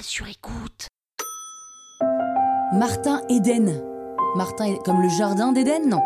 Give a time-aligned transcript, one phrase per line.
[0.00, 0.88] Sur écoute.
[2.72, 3.82] Martin Eden.
[4.36, 6.00] Martin comme le jardin d'Éden, non?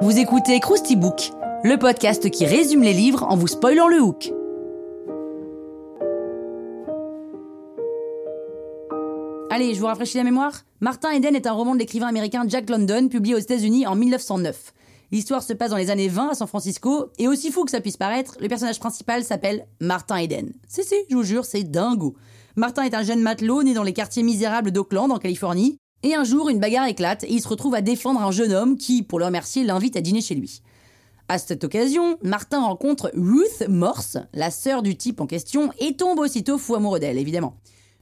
[0.00, 1.32] Vous écoutez Krusty Book,
[1.64, 4.32] le podcast qui résume les livres en vous spoilant le hook.
[9.50, 10.62] Allez, je vous rafraîchis la mémoire.
[10.80, 14.72] Martin Eden est un roman de l'écrivain américain Jack London, publié aux États-Unis en 1909.
[15.14, 17.80] L'histoire se passe dans les années 20 à San Francisco, et aussi fou que ça
[17.80, 20.52] puisse paraître, le personnage principal s'appelle Martin Eden.
[20.66, 22.16] Si, si, je vous jure, c'est dingo.
[22.56, 26.24] Martin est un jeune matelot né dans les quartiers misérables d'Oakland, en Californie, et un
[26.24, 29.20] jour, une bagarre éclate, et il se retrouve à défendre un jeune homme qui, pour
[29.20, 30.62] le remercier, l'invite à dîner chez lui.
[31.28, 36.18] À cette occasion, Martin rencontre Ruth Morse, la sœur du type en question, et tombe
[36.18, 37.54] aussitôt fou amoureux d'elle, évidemment.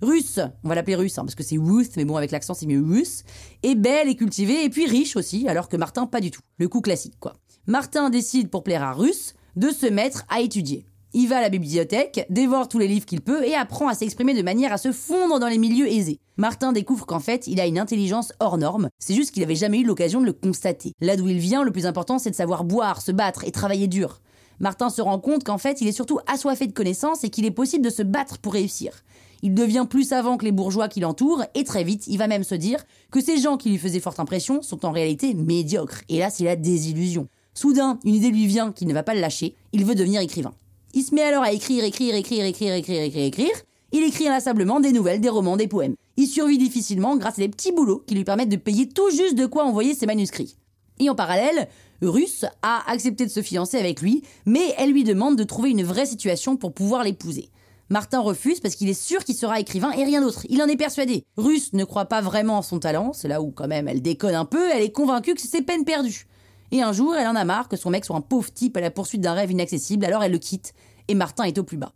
[0.02, 2.66] Russe, on va l'appeler Russe, hein, parce que c'est Ruth, mais bon, avec l'accent, c'est
[2.66, 3.22] mieux Russe,
[3.62, 6.40] est belle et cultivée, et puis riche aussi, alors que Martin, pas du tout.
[6.58, 7.34] Le coup classique, quoi.
[7.68, 10.86] Martin décide, pour plaire à Russe, de se mettre à étudier.
[11.14, 14.34] Il va à la bibliothèque, dévore tous les livres qu'il peut et apprend à s'exprimer
[14.34, 16.18] de manière à se fondre dans les milieux aisés.
[16.36, 19.80] Martin découvre qu'en fait, il a une intelligence hors norme, c'est juste qu'il avait jamais
[19.80, 20.94] eu l'occasion de le constater.
[21.00, 23.86] Là d'où il vient, le plus important, c'est de savoir boire, se battre et travailler
[23.86, 24.20] dur.
[24.60, 27.50] Martin se rend compte qu'en fait, il est surtout assoiffé de connaissances et qu'il est
[27.50, 29.02] possible de se battre pour réussir.
[29.42, 32.44] Il devient plus savant que les bourgeois qui l'entourent, et très vite, il va même
[32.44, 36.02] se dire que ces gens qui lui faisaient forte impression sont en réalité médiocres.
[36.08, 37.26] Et là, c'est la désillusion.
[37.54, 40.54] Soudain, une idée lui vient qu'il ne va pas le lâcher, il veut devenir écrivain.
[40.94, 43.62] Il se met alors à écrire, écrire, écrire, écrire, écrire, écrire, écrire.
[43.92, 45.96] Il écrit inlassablement des nouvelles, des romans, des poèmes.
[46.16, 49.34] Il survit difficilement grâce à des petits boulots qui lui permettent de payer tout juste
[49.34, 50.56] de quoi envoyer ses manuscrits.
[50.98, 51.68] Et en parallèle,
[52.02, 55.84] Russe a accepté de se fiancer avec lui, mais elle lui demande de trouver une
[55.84, 57.50] vraie situation pour pouvoir l'épouser.
[57.90, 60.46] Martin refuse parce qu'il est sûr qu'il sera écrivain et rien d'autre.
[60.48, 61.24] Il en est persuadé.
[61.36, 64.34] Russe ne croit pas vraiment en son talent, c'est là où quand même elle déconne
[64.34, 66.26] un peu, elle est convaincue que c'est peine perdue.
[66.70, 68.80] Et un jour, elle en a marre que son mec soit un pauvre type à
[68.80, 70.72] la poursuite d'un rêve inaccessible, alors elle le quitte,
[71.08, 71.92] et Martin est au plus bas.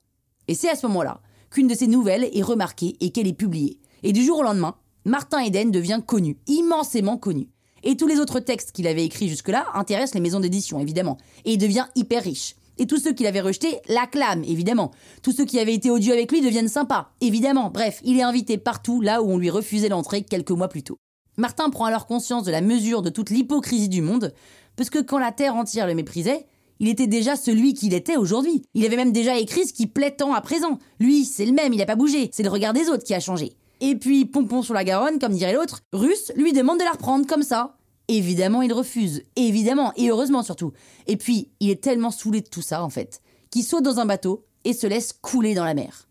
[0.49, 3.81] Et c'est à ce moment-là qu'une de ses nouvelles est remarquée et qu'elle est publiée.
[4.03, 7.49] Et du jour au lendemain, Martin Eden devient connu, immensément connu.
[7.83, 11.19] Et tous les autres textes qu'il avait écrits jusque-là intéressent les maisons d'édition, évidemment.
[11.45, 12.57] Et il devient hyper riche.
[12.79, 14.91] Et tous ceux qui l'avaient rejeté l'acclament, évidemment.
[15.23, 17.71] Tous ceux qui avaient été odieux avec lui deviennent sympas, évidemment.
[17.71, 20.99] Bref, il est invité partout là où on lui refusait l'entrée quelques mois plus tôt.
[21.39, 24.33] Martin prend alors conscience de la mesure de toute l'hypocrisie du monde,
[24.77, 26.47] parce que quand la terre entière le méprisait,
[26.81, 28.63] il était déjà celui qu'il était aujourd'hui.
[28.75, 30.79] Il avait même déjà écrit ce qui plaît tant à présent.
[31.01, 32.29] Lui, c'est le même, il n'a pas bougé.
[32.33, 33.53] C'est le regard des autres qui a changé.
[33.81, 37.27] Et puis, pompon sur la Garonne, comme dirait l'autre, Russe lui demande de la reprendre
[37.27, 37.77] comme ça.
[38.09, 39.23] Évidemment, il refuse.
[39.37, 40.73] Évidemment, et heureusement surtout.
[41.07, 43.21] Et puis, il est tellement saoulé de tout ça, en fait,
[43.51, 46.06] qu'il saute dans un bateau et se laisse couler dans la mer.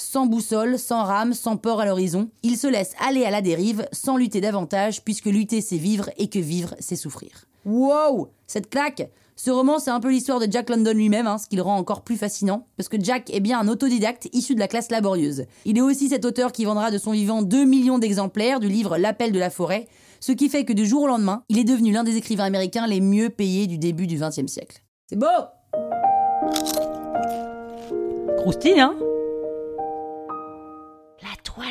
[0.00, 3.84] Sans boussole, sans rame, sans port à l'horizon, il se laisse aller à la dérive
[3.90, 7.46] sans lutter davantage, puisque lutter c'est vivre et que vivre c'est souffrir.
[7.64, 11.48] Wow Cette claque Ce roman, c'est un peu l'histoire de Jack London lui-même, hein, ce
[11.48, 14.60] qui le rend encore plus fascinant, parce que Jack est bien un autodidacte issu de
[14.60, 15.46] la classe laborieuse.
[15.64, 18.98] Il est aussi cet auteur qui vendra de son vivant 2 millions d'exemplaires du livre
[18.98, 19.88] L'appel de la forêt,
[20.20, 22.86] ce qui fait que du jour au lendemain, il est devenu l'un des écrivains américains
[22.86, 24.80] les mieux payés du début du XXe siècle.
[25.08, 25.26] C'est beau
[28.36, 28.94] Croustille, hein?